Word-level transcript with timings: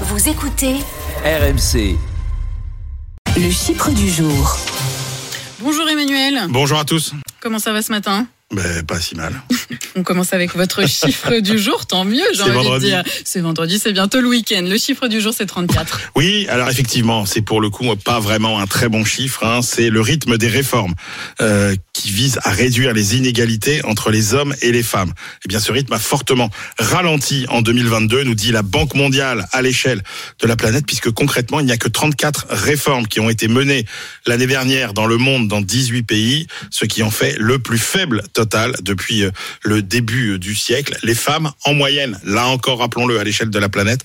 Vous 0.00 0.28
écoutez 0.28 0.74
RMC. 1.24 1.96
le 3.36 3.50
chiffre 3.50 3.90
du 3.90 4.08
jour. 4.10 4.56
Bonjour 5.60 5.88
Emmanuel, 5.88 6.42
Bonjour 6.48 6.78
à 6.78 6.84
tous. 6.84 7.12
comment 7.40 7.58
ça 7.58 7.72
va 7.72 7.80
ce 7.82 7.90
matin? 7.92 8.26
Ben, 8.54 8.82
pas 8.84 9.00
si 9.00 9.14
mal. 9.16 9.42
On 9.96 10.02
commence 10.02 10.32
avec 10.32 10.54
votre 10.54 10.88
chiffre 10.88 11.38
du 11.40 11.58
jour, 11.58 11.86
tant 11.86 12.04
mieux, 12.04 12.22
j'ai 12.32 12.38
C'est 12.38 12.42
envie 12.44 12.52
vendredi. 12.54 12.84
de 12.86 12.90
dire. 12.90 13.02
C'est 13.24 13.40
vendredi, 13.40 13.78
c'est 13.78 13.92
bientôt 13.92 14.20
le 14.20 14.28
week-end. 14.28 14.62
Le 14.62 14.76
chiffre 14.78 15.08
du 15.08 15.20
jour, 15.20 15.32
c'est 15.36 15.46
34. 15.46 16.00
Oui, 16.16 16.46
alors 16.48 16.68
effectivement, 16.70 17.26
c'est 17.26 17.42
pour 17.42 17.60
le 17.60 17.70
coup 17.70 17.84
pas 17.96 18.20
vraiment 18.20 18.60
un 18.60 18.66
très 18.66 18.88
bon 18.88 19.04
chiffre. 19.04 19.44
hein. 19.44 19.60
C'est 19.62 19.90
le 19.90 20.00
rythme 20.00 20.38
des 20.38 20.48
réformes 20.48 20.94
euh, 21.40 21.74
qui 21.92 22.10
vise 22.10 22.38
à 22.44 22.50
réduire 22.50 22.92
les 22.92 23.16
inégalités 23.16 23.84
entre 23.84 24.10
les 24.10 24.34
hommes 24.34 24.54
et 24.62 24.70
les 24.72 24.82
femmes. 24.82 25.12
Eh 25.44 25.48
bien, 25.48 25.58
ce 25.60 25.72
rythme 25.72 25.92
a 25.92 25.98
fortement 25.98 26.50
ralenti 26.78 27.46
en 27.48 27.62
2022, 27.62 28.22
nous 28.24 28.34
dit 28.34 28.52
la 28.52 28.62
Banque 28.62 28.94
mondiale 28.94 29.46
à 29.52 29.62
l'échelle 29.62 30.02
de 30.40 30.46
la 30.46 30.56
planète, 30.56 30.86
puisque 30.86 31.10
concrètement, 31.10 31.60
il 31.60 31.66
n'y 31.66 31.72
a 31.72 31.76
que 31.76 31.88
34 31.88 32.46
réformes 32.50 33.06
qui 33.06 33.20
ont 33.20 33.30
été 33.30 33.48
menées 33.48 33.84
l'année 34.26 34.46
dernière 34.46 34.92
dans 34.94 35.06
le 35.06 35.16
monde, 35.18 35.48
dans 35.48 35.60
18 35.60 36.02
pays, 36.04 36.46
ce 36.70 36.84
qui 36.84 37.02
en 37.02 37.10
fait 37.10 37.36
le 37.38 37.58
plus 37.58 37.78
faible 37.78 38.22
total 38.32 38.43
depuis 38.82 39.24
euh, 39.24 39.30
le 39.62 39.82
début 39.82 40.32
euh, 40.32 40.38
du 40.38 40.54
siècle. 40.54 40.96
Les 41.02 41.14
femmes, 41.14 41.50
en 41.64 41.74
moyenne, 41.74 42.18
là 42.24 42.46
encore, 42.46 42.78
rappelons-le, 42.78 43.18
à 43.18 43.24
l'échelle 43.24 43.50
de 43.50 43.58
la 43.58 43.68
planète, 43.68 44.00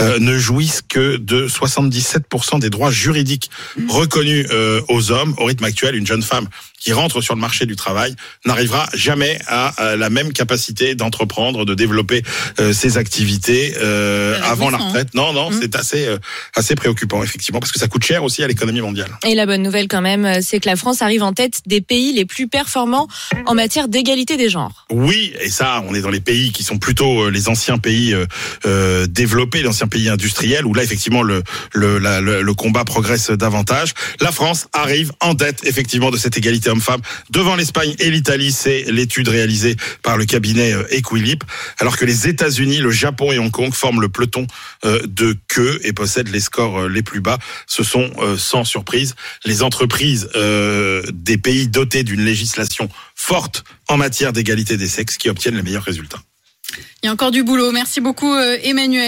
euh, 0.00 0.18
ne 0.18 0.38
jouissent 0.38 0.82
que 0.86 1.16
de 1.16 1.48
77% 1.48 2.60
des 2.60 2.70
droits 2.70 2.90
juridiques 2.90 3.50
reconnus 3.88 4.46
aux 4.88 5.10
hommes. 5.10 5.34
Au 5.38 5.44
rythme 5.44 5.64
actuel, 5.64 5.94
une 5.94 6.06
jeune 6.06 6.22
femme 6.22 6.48
qui 6.78 6.92
rentre 6.92 7.20
sur 7.20 7.34
le 7.34 7.40
marché 7.40 7.66
du 7.66 7.76
travail 7.76 8.14
n'arrivera 8.46 8.88
jamais 8.94 9.38
à 9.46 9.74
euh, 9.82 9.96
la 9.96 10.10
même 10.10 10.32
capacité 10.32 10.94
d'entreprendre, 10.94 11.64
de 11.64 11.74
développer 11.74 12.22
euh, 12.60 12.72
ses 12.72 12.96
activités 12.98 13.74
euh, 13.78 14.38
avant 14.44 14.70
la 14.70 14.78
retraite. 14.78 15.14
Non, 15.14 15.32
non, 15.32 15.50
Mm. 15.50 15.58
c'est 15.60 15.76
assez 15.76 16.06
euh, 16.06 16.18
assez 16.54 16.74
préoccupant 16.74 17.22
effectivement 17.22 17.58
parce 17.60 17.72
que 17.72 17.78
ça 17.78 17.88
coûte 17.88 18.04
cher 18.04 18.22
aussi 18.24 18.42
à 18.42 18.46
l'économie 18.46 18.80
mondiale. 18.80 19.10
Et 19.26 19.34
la 19.34 19.46
bonne 19.46 19.62
nouvelle 19.62 19.88
quand 19.88 20.00
même, 20.02 20.40
c'est 20.42 20.60
que 20.60 20.68
la 20.68 20.76
France 20.76 21.02
arrive 21.02 21.22
en 21.22 21.32
tête 21.32 21.60
des 21.66 21.80
pays 21.80 22.12
les 22.12 22.24
plus 22.24 22.48
performants 22.48 23.08
en 23.46 23.54
matière 23.54 23.88
d'égalité 23.88 24.36
des 24.36 24.48
genres. 24.48 24.86
Oui, 24.90 25.32
et 25.40 25.48
ça, 25.50 25.82
on 25.88 25.94
est 25.94 26.00
dans 26.00 26.10
les 26.10 26.20
pays 26.20 26.52
qui 26.52 26.62
sont 26.62 26.78
plutôt 26.78 27.30
les 27.30 27.48
anciens 27.48 27.78
pays 27.78 28.14
développés, 29.08 29.62
les 29.62 29.68
anciens 29.68 29.88
pays 29.88 30.08
industriels, 30.08 30.66
où 30.66 30.74
là, 30.74 30.82
effectivement, 30.82 31.22
le, 31.22 31.42
le, 31.72 31.98
la- 31.98 32.20
le, 32.20 32.42
le 32.42 32.54
combat 32.54 32.84
progresse 32.84 33.30
davantage. 33.30 33.94
La 34.20 34.32
France 34.32 34.66
arrive 34.72 35.12
en 35.20 35.34
tête, 35.34 35.60
effectivement, 35.64 36.10
de 36.10 36.16
cette 36.16 36.36
égalité 36.36 36.67
devant 37.30 37.56
l'Espagne 37.56 37.94
et 37.98 38.10
l'Italie. 38.10 38.52
C'est 38.52 38.84
l'étude 38.88 39.28
réalisée 39.28 39.76
par 40.02 40.16
le 40.16 40.24
cabinet 40.24 40.72
euh, 40.72 40.84
Equilib, 40.90 41.42
alors 41.78 41.96
que 41.96 42.04
les 42.04 42.28
États-Unis, 42.28 42.78
le 42.78 42.90
Japon 42.90 43.32
et 43.32 43.38
Hong 43.38 43.50
Kong 43.50 43.72
forment 43.72 44.00
le 44.00 44.08
peloton 44.08 44.46
euh, 44.84 45.00
de 45.06 45.36
queue 45.48 45.80
et 45.84 45.92
possèdent 45.92 46.28
les 46.28 46.40
scores 46.40 46.80
euh, 46.80 46.88
les 46.88 47.02
plus 47.02 47.20
bas. 47.20 47.38
Ce 47.66 47.82
sont, 47.82 48.10
sans 48.36 48.64
surprise, 48.64 49.14
les 49.44 49.62
entreprises 49.62 50.28
des 50.34 51.38
pays 51.38 51.68
dotés 51.68 52.02
d'une 52.02 52.24
législation 52.24 52.88
forte 53.14 53.64
en 53.88 53.96
matière 53.96 54.32
d'égalité 54.32 54.76
des 54.76 54.88
sexes 54.88 55.16
qui 55.16 55.28
obtiennent 55.28 55.56
les 55.56 55.62
meilleurs 55.62 55.84
résultats. 55.84 56.20
Il 57.02 57.06
y 57.06 57.08
a 57.08 57.12
encore 57.12 57.30
du 57.30 57.44
boulot. 57.44 57.72
Merci 57.72 58.00
beaucoup 58.00 58.34
Emmanuel. 58.36 59.06